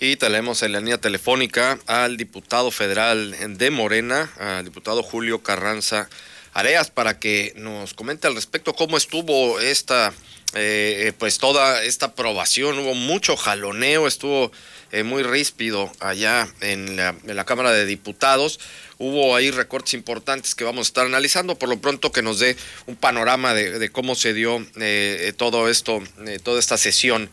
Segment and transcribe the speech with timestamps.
[0.00, 6.08] Y tenemos en la línea telefónica al diputado federal de Morena, al diputado Julio Carranza
[6.54, 10.12] Areas, para que nos comente al respecto cómo estuvo esta,
[10.54, 12.78] eh, pues toda esta aprobación.
[12.78, 14.52] Hubo mucho jaloneo, estuvo
[14.92, 18.60] eh, muy ríspido allá en la, Cámara de Diputados.
[18.98, 21.58] Hubo ahí recortes importantes que vamos a estar analizando.
[21.58, 22.56] Por lo pronto que nos dé
[22.86, 26.00] un panorama de, cómo se dio eh, todo esto,
[26.44, 27.28] toda esta sesión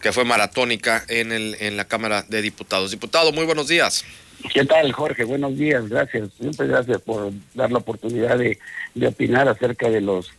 [0.00, 2.90] que fue maratónica en, el, en la Cámara de Diputados.
[2.90, 4.04] Diputado, muy buenos días.
[4.52, 5.24] ¿Qué tal, Jorge?
[5.24, 6.30] Buenos días, gracias.
[6.38, 8.58] Siempre gracias por dar la oportunidad de,
[9.06, 10.30] opinar acerca de los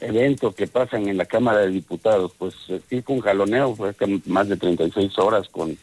[0.00, 2.32] eventos que pasan en la Cámara de Diputados.
[2.36, 3.94] Pues eh, sí, con jaloneo, fue
[4.26, 5.78] más de 36 horas con,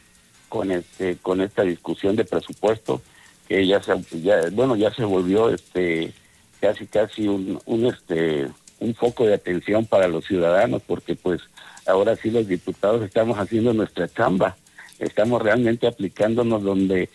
[0.50, 3.02] con, este, con esta discusión de presupuesto,
[3.48, 6.14] que ya se, ya, bueno, ya se volvió este
[6.62, 8.48] casi casi un, un este
[8.84, 11.42] un foco de atención para los ciudadanos porque pues
[11.88, 14.56] ahora sí los diputados estamos haciendo nuestra chamba,
[15.00, 17.10] estamos realmente aplicándonos donde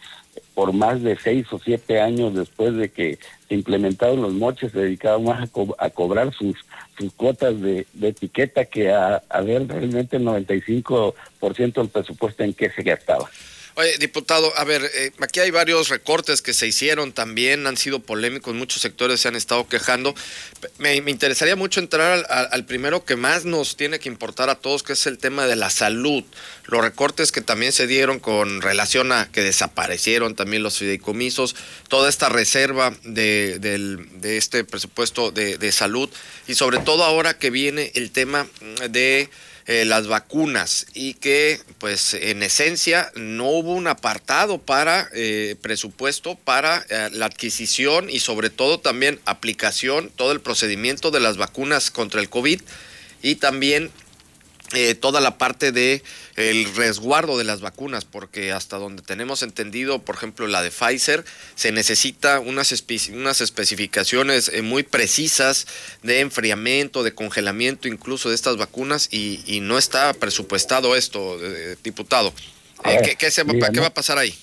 [0.55, 4.81] por más de seis o siete años después de que se implementaron los moches, se
[4.81, 6.57] dedicaban más a, cobrar sus,
[6.99, 12.83] sus cuotas de, etiqueta que a, ver realmente el 95% del presupuesto en qué se
[12.83, 13.29] gastaba.
[13.81, 18.01] Oye, diputado, a ver, eh, aquí hay varios recortes que se hicieron también, han sido
[18.01, 20.17] polémicos, muchos sectores se han estado quejando.
[20.79, 24.95] Me, interesaría mucho entrar al, primero que más nos tiene que importar a todos, que
[24.95, 26.25] es el tema de la salud.
[26.65, 31.55] Los recortes que también se dieron con relación a que desaparecieron también los fideicomisos,
[31.87, 36.11] toda esta reserva de, de este presupuesto de salud
[36.49, 38.49] y sobre todo ahora que viene el tema
[38.91, 39.31] de
[39.71, 46.37] eh, las vacunas y que pues en esencia no hubo un apartado para eh, presupuesto
[46.37, 51.91] para eh, la adquisición y sobre todo también aplicación, todo el procedimiento de las vacunas
[51.91, 52.63] contra el COVID
[53.21, 53.91] y también
[54.75, 56.03] eh, toda la parte de
[56.37, 61.25] el resguardo de las vacunas, porque hasta donde tenemos entendido, por ejemplo, la de Pfizer,
[61.55, 65.67] se necesita unas, unas especificaciones eh, muy precisas
[66.03, 72.33] de enfriamiento, de congelamiento incluso de estas vacunas y, no está presupuestado esto, eh, diputado.
[73.19, 74.35] ¿qué, se, ¿Qué va a pasar ahí?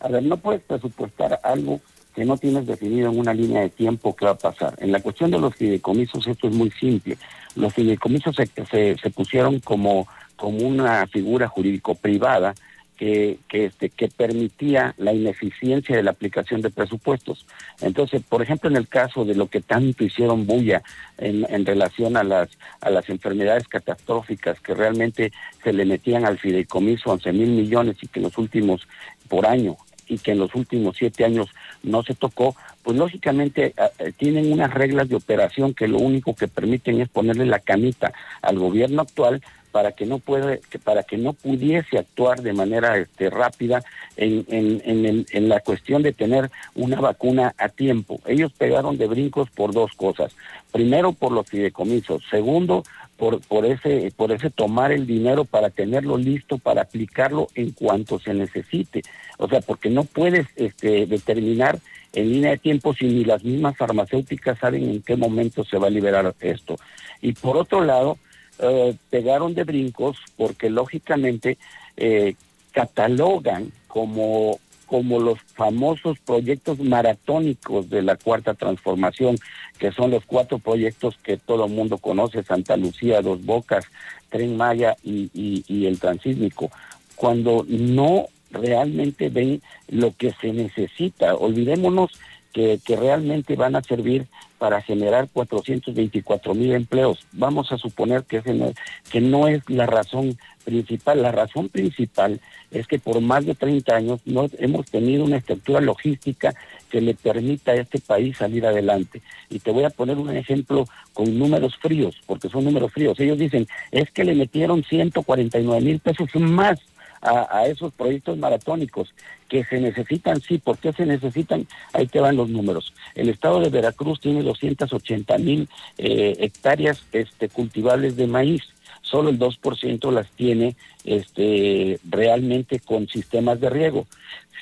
[0.00, 1.80] A ver, no puedes presupuestar algo
[2.14, 4.74] que no tienes definido en una línea de tiempo qué va a pasar.
[4.78, 7.18] En la cuestión de los fideicomisos esto es muy simple.
[7.56, 10.06] Los fideicomisos se, se, pusieron como,
[10.36, 12.54] como una figura jurídico privada
[12.96, 17.46] que, que, este, que permitía la ineficiencia de la aplicación de presupuestos.
[17.80, 20.82] Entonces, por ejemplo, en el caso de lo que tanto hicieron bulla
[21.18, 22.48] en, en relación a las,
[22.80, 25.32] a las enfermedades catastróficas que realmente
[25.64, 28.86] se le metían al fideicomiso 11 mil millones y que los últimos
[29.28, 29.76] por año
[30.08, 31.48] y que en los últimos siete años
[31.82, 36.34] no se tocó, pues lógicamente ah, eh, tienen unas reglas de operación que lo único
[36.34, 38.12] que permiten es ponerle la camita
[38.42, 39.42] al gobierno actual
[39.76, 43.82] para que no puede, para que no pudiese actuar de manera este, rápida
[44.16, 48.18] en, en, en, en, la cuestión de tener una vacuna a tiempo.
[48.26, 50.34] Ellos pegaron de brincos por dos cosas.
[50.72, 52.22] Primero, por los fideicomisos.
[52.30, 52.84] Segundo,
[53.16, 58.18] por, por ese por ese tomar el dinero para tenerlo listo para aplicarlo en cuanto
[58.18, 59.02] se necesite.
[59.38, 61.78] O sea porque no puedes este determinar
[62.12, 65.88] en línea de tiempo si ni las mismas farmacéuticas saben en qué momento se va
[65.88, 66.76] a liberar esto.
[67.20, 68.18] Y por otro lado
[68.58, 71.58] eh, pegaron de brincos porque lógicamente
[71.96, 72.34] eh,
[72.72, 79.36] catalogan como como los famosos proyectos maratónicos de la cuarta transformación,
[79.78, 83.84] que son los cuatro proyectos que todo el mundo conoce, Santa Lucía, Dos Bocas,
[84.30, 86.70] Tren Maya y, el Transísmico,
[87.16, 91.34] cuando no realmente ven lo que se necesita.
[91.34, 92.10] Olvidémonos
[92.56, 97.18] que, realmente van a servir para generar 424 mil empleos.
[97.32, 98.72] Vamos a suponer que, no,
[99.10, 101.20] que no es la razón principal.
[101.20, 102.40] La razón principal
[102.70, 106.54] es que por más de 30 años no hemos tenido una estructura logística
[106.90, 109.20] que le permita a este país salir adelante.
[109.50, 113.20] Y te voy a poner un ejemplo con números fríos, porque son números fríos.
[113.20, 116.80] Ellos dicen, es que le metieron 149 mil pesos más
[117.26, 119.12] a, esos proyectos maratónicos
[119.48, 121.66] que se necesitan, sí, ¿por qué se necesitan?
[121.92, 122.92] Ahí te van los números.
[123.14, 125.68] El estado de Veracruz tiene 280 mil
[125.98, 128.62] eh, hectáreas este, cultivables de maíz,
[129.02, 134.06] solo el 2% las tiene este, realmente con sistemas de riego.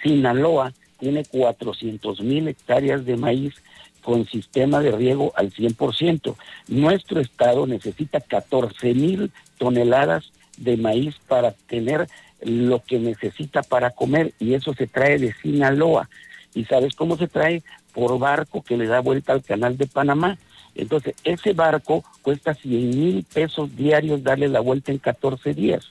[0.03, 3.55] Sinaloa tiene 400 mil hectáreas de maíz
[4.03, 6.37] con sistema de riego al 100%.
[6.69, 12.07] Nuestro estado necesita 14 mil toneladas de maíz para tener
[12.43, 16.09] lo que necesita para comer y eso se trae de Sinaloa.
[16.55, 17.63] ¿Y sabes cómo se trae?
[17.93, 20.39] Por barco que le da vuelta al canal de Panamá.
[20.75, 25.85] Entonces, ese barco cuesta 100 mil pesos diarios darle la vuelta en 14 días.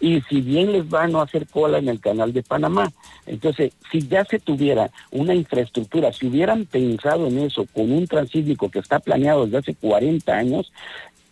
[0.00, 2.90] Y si bien les va a no hacer cola en el canal de Panamá.
[3.26, 8.70] Entonces, si ya se tuviera una infraestructura, si hubieran pensado en eso con un transísmico
[8.70, 10.72] que está planeado desde hace 40 años,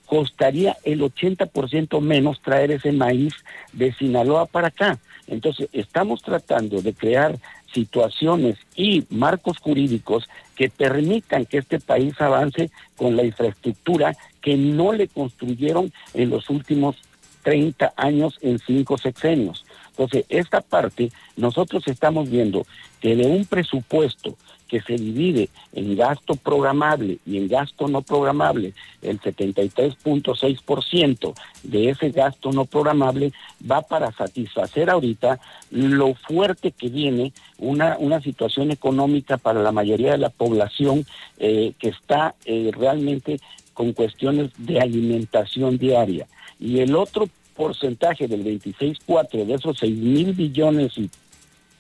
[0.07, 3.35] costaría el 80% menos traer ese maíz
[3.73, 4.99] de Sinaloa para acá.
[5.27, 7.37] Entonces, estamos tratando de crear
[7.73, 14.93] situaciones y marcos jurídicos que permitan que este país avance con la infraestructura que no
[14.93, 16.97] le construyeron en los últimos
[17.43, 19.66] 30 años en cinco sexenios.
[19.97, 22.67] Entonces, esta parte, nosotros estamos viendo
[23.01, 24.37] que de un presupuesto
[24.69, 32.11] que se divide en gasto programable y en gasto no programable, el 73.6% de ese
[32.11, 33.33] gasto no programable
[33.69, 35.41] va para satisfacer ahorita
[35.71, 41.07] lo fuerte que viene una, una situación económica para la mayoría de la población
[41.39, 43.41] eh, que está eh, realmente
[43.73, 46.27] con cuestiones de alimentación diaria.
[46.59, 51.11] Y el otro porcentaje del 26.4 de esos 6 mil billones y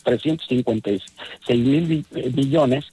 [0.05, 2.87] 356 mil billones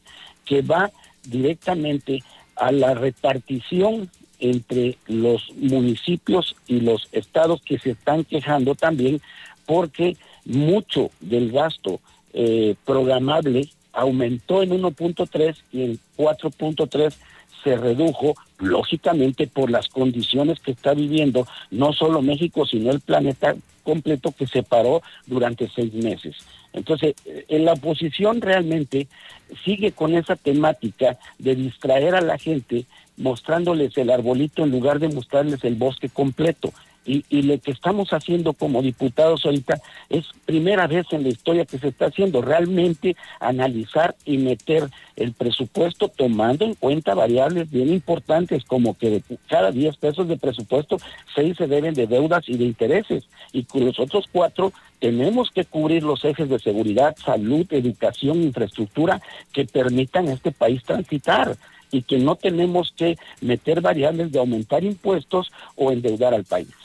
[0.46, 0.92] que va
[1.24, 2.24] directamente
[2.56, 4.10] a la repartición
[4.40, 9.22] entre los municipios y los estados que se están quejando también
[9.66, 12.02] porque mucho del gasto
[12.34, 17.14] eh, programable aumentó en 1.3 y en 4.3
[17.64, 23.56] se redujo, lógicamente por las condiciones que está viviendo no solo México, sino el planeta
[23.84, 26.36] completo que se paró durante seis meses.
[26.74, 29.08] Entonces, en la oposición realmente
[29.64, 32.86] sigue con esa temática de distraer a la gente
[33.18, 36.74] mostrándoles el arbolito en lugar de mostrarles el bosque completo.
[37.06, 41.66] Y, y, lo que estamos haciendo como diputados ahorita es primera vez en la historia
[41.66, 47.90] que se está haciendo, realmente analizar y meter el presupuesto tomando en cuenta variables bien
[47.90, 50.98] importantes como que de cada 10 pesos de presupuesto,
[51.36, 55.66] 6 se deben de deudas y de intereses y con los otros cuatro tenemos que
[55.66, 59.22] cubrir los ejes de seguridad, salud, educación, infraestructura
[59.52, 61.56] que permitan a este país transitar
[61.92, 66.83] y que no tenemos que meter variables de aumentar impuestos o endeudar al país.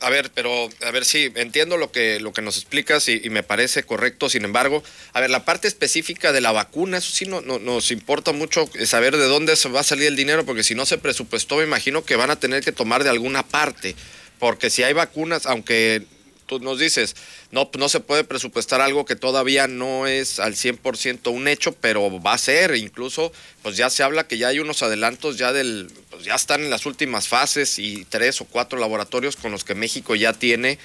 [0.00, 3.42] A ver, pero a ver si entiendo lo que, lo que nos explicas y, me
[3.42, 4.28] parece correcto.
[4.28, 8.32] Sin embargo, a ver, la parte específica de la vacuna, eso sí no, nos importa
[8.32, 11.56] mucho saber de dónde se va a salir el dinero, porque si no se presupuestó,
[11.56, 13.96] me imagino que van a tener que tomar de alguna parte.
[14.38, 16.04] Porque si hay vacunas, aunque
[16.46, 17.16] tú nos dices,
[17.50, 22.20] no, no se puede presupuestar algo que todavía no es al 100% un hecho, pero
[22.20, 23.32] va a ser, incluso
[23.62, 26.70] pues ya se habla que ya hay unos adelantos ya del, pues ya están en
[26.70, 30.78] las últimas fases y tres o cuatro laboratorios con los que México ya tiene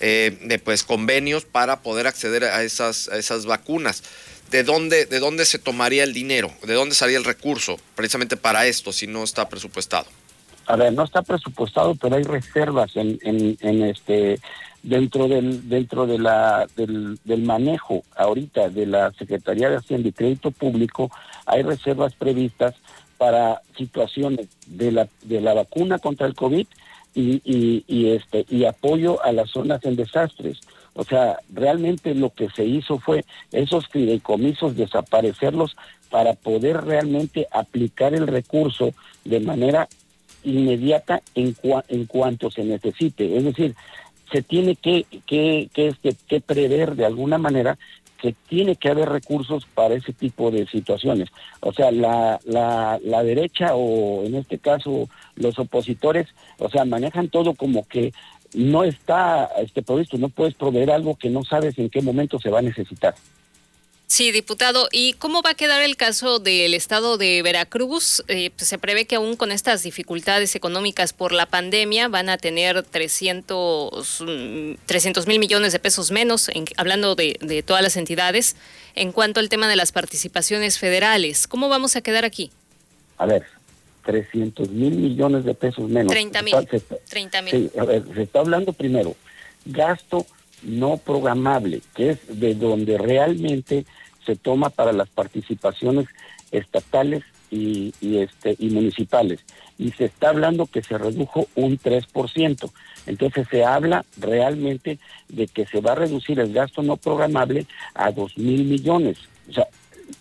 [0.00, 4.02] eh, pues convenios para poder acceder a esas, a esas vacunas.
[4.50, 6.52] ¿De dónde, ¿De dónde se tomaría el dinero?
[6.62, 10.06] ¿De dónde salía el recurso precisamente para esto si no está presupuestado?
[10.66, 14.38] A ver, no está presupuestado, pero hay reservas en, en este
[14.84, 20.12] dentro del dentro de la del, del, manejo ahorita de la Secretaría de Hacienda y
[20.12, 21.10] Crédito Público
[21.46, 22.74] hay reservas previstas
[23.18, 26.66] para situaciones de la de la vacuna contra el COVID
[27.14, 30.60] y, este y apoyo a las zonas en desastres.
[30.94, 35.76] O sea, realmente lo que se hizo fue esos fideicomisos desaparecerlos
[36.10, 38.92] para poder realmente aplicar el recurso
[39.24, 39.88] de manera
[40.44, 41.56] inmediata en,
[41.88, 43.36] en cuanto se necesite.
[43.36, 43.74] Es decir,
[44.34, 47.78] se tiene que, que, que, este, que prever de alguna manera
[48.20, 51.28] que tiene que haber recursos para ese tipo de situaciones.
[51.60, 56.26] O sea, la, la, la derecha o en este caso los opositores,
[56.58, 58.12] o sea, manejan todo como que
[58.54, 62.50] no está este provisto, no puedes proveer algo que no sabes en qué momento se
[62.50, 63.14] va a necesitar.
[64.14, 64.86] Sí, diputado.
[64.92, 68.22] ¿Y cómo va a quedar el caso del estado de Veracruz?
[68.28, 72.38] Eh, pues se prevé que aún con estas dificultades económicas por la pandemia van a
[72.38, 74.16] tener 300
[75.26, 78.54] mil millones de pesos menos, hablando de, de, todas las entidades,
[78.94, 81.48] en cuanto al tema de las participaciones federales.
[81.48, 82.52] ¿Cómo vamos a quedar aquí?
[83.18, 83.42] A ver,
[84.04, 86.12] 300 mil millones de pesos menos.
[86.12, 86.54] 30 mil.
[87.50, 89.16] Sí, a ver, se está hablando primero
[89.64, 90.24] gasto
[90.62, 93.84] no programable, que es de donde realmente
[94.24, 96.06] se toma para las participaciones
[96.50, 99.40] estatales y, este y municipales
[99.78, 102.70] y se está hablando que se redujo un 3%.
[103.06, 108.10] Entonces se habla realmente de que se va a reducir el gasto no programable a
[108.10, 109.18] dos mil millones.
[109.48, 109.66] O sea,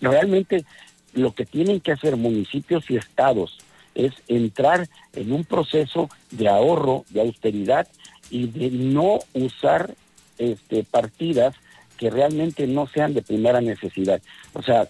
[0.01, 0.65] realmente
[1.13, 3.57] lo que tienen que hacer municipios y estados
[3.95, 7.88] es entrar en un proceso de ahorro, de austeridad
[8.31, 9.93] y de no usar
[10.39, 11.55] este, partidas
[11.97, 14.21] que realmente no sean de primera necesidad.
[14.53, 14.88] O sea,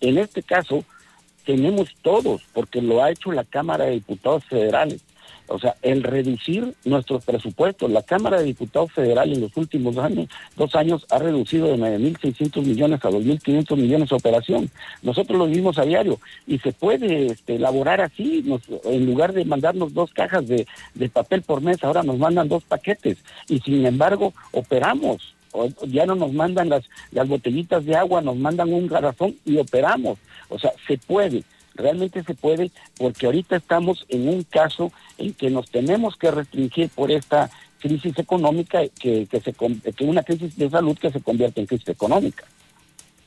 [0.00, 0.84] en este caso,
[1.44, 5.00] tenemos todos, porque lo ha hecho la Cámara de Diputados Federales.
[5.48, 7.90] O sea, el reducir nuestros presupuestos.
[7.90, 12.62] La Cámara de Diputados Federal en los últimos años, dos años, ha reducido de 9.600
[12.64, 14.70] millones a 2.500 millones de operación.
[15.02, 18.44] Nosotros lo vimos a diario y se puede este, elaborar así.
[18.84, 20.66] en lugar de mandarnos dos cajas de
[21.12, 23.18] papel por mes, ahora nos mandan dos paquetes.
[23.48, 25.35] Y sin embargo, operamos
[25.86, 30.18] ya no nos mandan las, las botellitas de agua, nos mandan un garrafón y operamos.
[30.48, 31.44] O sea, se puede
[31.76, 36.88] realmente se puede, porque ahorita estamos en un caso en que nos tenemos que restringir
[36.88, 41.60] por esta crisis económica, que, que, se, que una crisis de salud que se convierte
[41.60, 42.44] en crisis económica.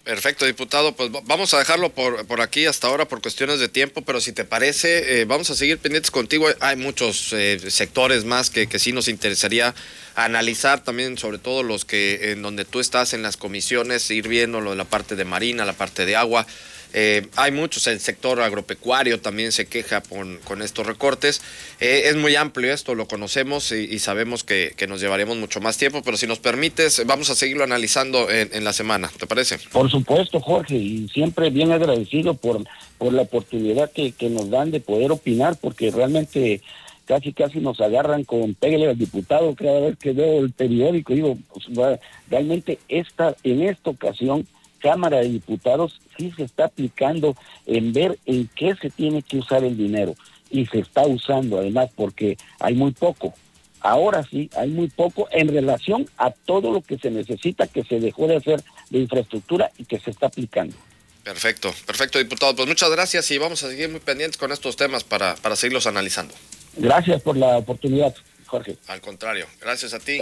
[0.09, 0.95] Perfecto, diputado.
[0.95, 4.31] Pues vamos a dejarlo por, por aquí hasta ahora por cuestiones de tiempo, pero si
[4.31, 6.47] te parece, eh, vamos a seguir pendientes contigo.
[6.61, 9.75] Hay muchos eh, sectores más que, que sí nos interesaría
[10.15, 14.61] analizar también, sobre todo los que en donde tú estás en las comisiones, ir viendo
[14.61, 16.47] lo de la parte de marina, la parte de agua.
[16.93, 21.41] Eh, hay muchos, el sector agropecuario también se queja con, estos recortes.
[21.79, 26.01] Eh, es muy amplio esto, lo conocemos y, sabemos que, nos llevaremos mucho más tiempo,
[26.03, 29.57] pero si nos permites, vamos a seguirlo analizando en, la semana, ¿te parece?
[29.71, 32.63] Por supuesto, Jorge, y siempre bien agradecido por,
[32.97, 36.61] por la oportunidad que, nos dan de poder opinar, porque realmente
[37.05, 41.37] casi casi nos agarran con pégale al diputado cada vez que veo el periódico, digo,
[41.53, 44.47] pues, realmente esta, en esta ocasión
[44.79, 49.63] Cámara de Diputados sí se está aplicando en ver en qué se tiene que usar
[49.63, 50.15] el dinero
[50.49, 53.33] y se está usando además porque hay muy poco.
[53.81, 57.99] Ahora sí, hay muy poco en relación a todo lo que se necesita que se
[57.99, 60.75] dejó de hacer de infraestructura y que se está aplicando.
[61.23, 62.55] Perfecto, perfecto, diputado.
[62.55, 65.87] Pues muchas gracias y vamos a seguir muy pendientes con estos temas para, para seguirlos
[65.87, 66.33] analizando.
[66.75, 68.13] Gracias por la oportunidad,
[68.45, 68.77] Jorge.
[68.87, 70.19] Al contrario, gracias a ti.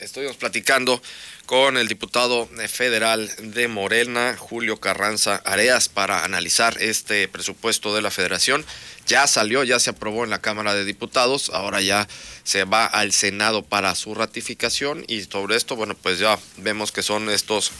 [0.00, 1.02] Estuvimos platicando
[1.44, 8.10] con el diputado federal de Morena, Julio Carranza Areas, para analizar este presupuesto de la
[8.10, 8.64] federación.
[9.06, 12.08] Ya salió, ya se aprobó en la Cámara de Diputados, ahora ya
[12.44, 17.02] se va al Senado para su ratificación y sobre esto, bueno, pues ya vemos que
[17.02, 17.70] son estos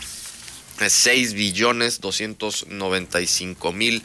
[0.87, 4.03] 6 billones 295 mil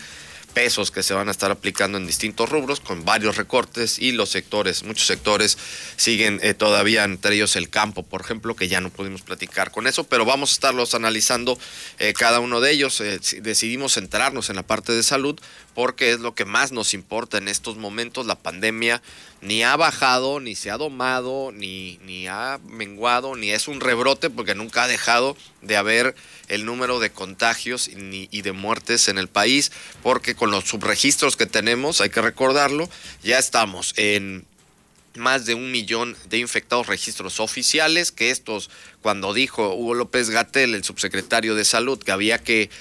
[0.55, 4.29] pesos que se van a estar aplicando en distintos rubros con varios recortes y los
[4.29, 5.57] sectores, muchos sectores
[5.97, 9.85] siguen eh, todavía, entre ellos el campo, por ejemplo, que ya no pudimos platicar con
[9.85, 11.59] eso, pero vamos a estarlos analizando
[11.99, 13.01] eh, cada uno de ellos.
[13.01, 15.39] Eh, decidimos centrarnos en la parte de salud
[15.75, 18.25] porque es lo que más nos importa en estos momentos.
[18.25, 19.01] La pandemia
[19.45, 24.31] ni ha bajado, ni se ha domado, ni, ni ha menguado, ni es un rebrote,
[24.31, 26.15] porque nunca ha dejado de haber
[26.47, 29.71] el número de contagios y, y de muertes en el país,
[30.01, 32.89] porque con los subregistros que tenemos, hay que recordarlo,
[33.21, 34.45] ya estamos en
[35.15, 38.71] más de un millón de infectados registros oficiales, que estos,
[39.03, 42.71] cuando dijo Hugo López Gatel, el subsecretario de Salud, que había que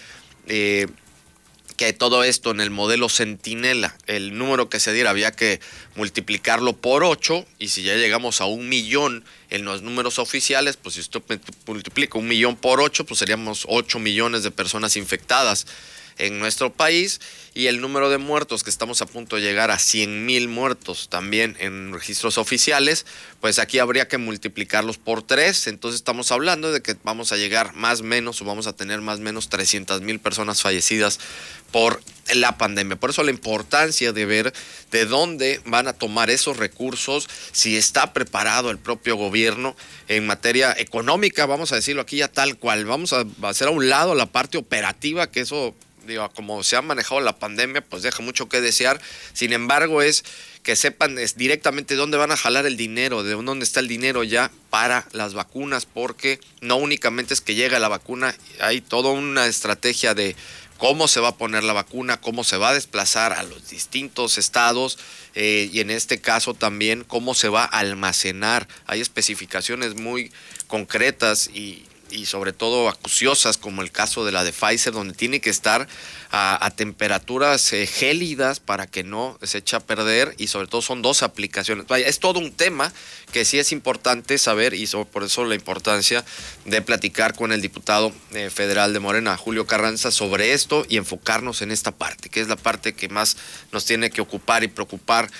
[0.46, 0.86] eh,
[1.76, 5.60] que todo esto en el modelo Centinela, el número que se diera había que
[5.96, 10.94] multiplicarlo por 8 y si ya llegamos a un millón en los números oficiales, pues
[10.94, 11.20] si usted
[11.66, 15.66] multiplica un millón por 8, pues seríamos 8 millones de personas infectadas
[16.18, 17.20] en nuestro país
[17.54, 21.08] y el número de muertos que estamos a punto de llegar a 100 mil muertos
[21.08, 23.06] también en registros oficiales,
[23.40, 27.74] pues aquí habría que multiplicarlos por tres, entonces estamos hablando de que vamos a llegar
[27.74, 31.20] más o menos o vamos a tener más o menos 300 mil personas fallecidas
[31.70, 32.02] por
[32.32, 32.96] la pandemia.
[32.96, 34.52] Por eso la importancia de ver
[34.90, 39.76] de dónde van a tomar esos recursos, si está preparado el propio gobierno
[40.08, 43.88] en materia económica, vamos a decirlo aquí ya tal cual, vamos a hacer a un
[43.88, 45.74] lado la parte operativa, que eso
[46.06, 49.00] digo, como se ha manejado la pandemia, pues deja mucho que desear.
[49.32, 50.24] Sin embargo, es
[50.62, 54.24] que sepan es directamente dónde van a jalar el dinero, de dónde está el dinero
[54.24, 59.46] ya para las vacunas, porque no únicamente es que llega la vacuna, hay toda una
[59.46, 60.34] estrategia de
[60.78, 64.38] cómo se va a poner la vacuna, cómo se va a desplazar a los distintos
[64.38, 64.98] estados
[65.34, 68.66] eh, y en este caso también cómo se va a almacenar.
[68.86, 70.32] Hay especificaciones muy
[70.66, 71.84] concretas y
[72.14, 75.88] y sobre todo acuciosas como el caso de la de Pfizer, donde tiene que estar
[76.30, 81.02] a, temperaturas eh, gélidas para que no se eche a perder y sobre todo son
[81.02, 81.86] dos aplicaciones.
[82.04, 82.92] Es todo un tema
[83.32, 86.24] que sí es importante saber y por eso la importancia
[86.64, 91.62] de platicar con el diputado eh, federal de Morena, Julio Carranza, sobre esto y enfocarnos
[91.62, 93.36] en esta parte, que es la parte que más
[93.72, 95.30] nos tiene que ocupar y preocupar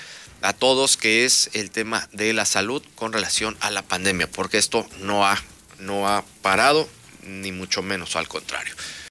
[0.43, 4.59] a todos, que es el tema de la salud con relación a la pandemia, porque
[4.59, 5.43] esto no ha
[5.79, 6.89] no ha parado,
[7.23, 8.75] ni mucho menos al contrario.